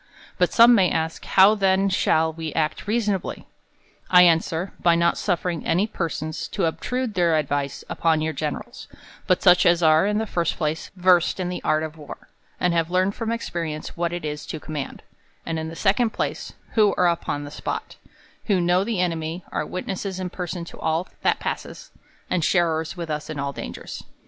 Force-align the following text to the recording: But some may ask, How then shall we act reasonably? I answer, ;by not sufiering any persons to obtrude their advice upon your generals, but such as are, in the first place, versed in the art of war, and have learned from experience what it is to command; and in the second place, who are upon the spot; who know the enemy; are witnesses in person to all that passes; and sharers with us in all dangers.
But 0.39 0.51
some 0.51 0.73
may 0.73 0.89
ask, 0.89 1.23
How 1.25 1.53
then 1.53 1.87
shall 1.87 2.33
we 2.33 2.51
act 2.55 2.87
reasonably? 2.87 3.47
I 4.09 4.23
answer, 4.23 4.73
;by 4.79 4.95
not 4.95 5.13
sufiering 5.13 5.61
any 5.63 5.85
persons 5.85 6.47
to 6.47 6.65
obtrude 6.65 7.13
their 7.13 7.37
advice 7.37 7.83
upon 7.87 8.19
your 8.23 8.33
generals, 8.33 8.87
but 9.27 9.43
such 9.43 9.63
as 9.63 9.83
are, 9.83 10.07
in 10.07 10.17
the 10.17 10.25
first 10.25 10.57
place, 10.57 10.89
versed 10.95 11.39
in 11.39 11.49
the 11.49 11.61
art 11.63 11.83
of 11.83 11.99
war, 11.99 12.29
and 12.59 12.73
have 12.73 12.89
learned 12.89 13.13
from 13.13 13.31
experience 13.31 13.95
what 13.95 14.11
it 14.11 14.25
is 14.25 14.47
to 14.47 14.59
command; 14.59 15.03
and 15.45 15.59
in 15.59 15.67
the 15.67 15.75
second 15.75 16.09
place, 16.13 16.53
who 16.73 16.95
are 16.97 17.07
upon 17.07 17.43
the 17.43 17.51
spot; 17.51 17.97
who 18.45 18.59
know 18.59 18.83
the 18.83 18.99
enemy; 18.99 19.43
are 19.51 19.67
witnesses 19.67 20.19
in 20.19 20.31
person 20.31 20.65
to 20.65 20.79
all 20.79 21.07
that 21.21 21.39
passes; 21.39 21.91
and 22.27 22.43
sharers 22.43 22.97
with 22.97 23.11
us 23.11 23.29
in 23.29 23.37
all 23.37 23.53
dangers. 23.53 24.03